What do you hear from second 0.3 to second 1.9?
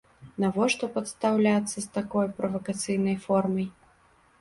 Навошта падстаўляцца з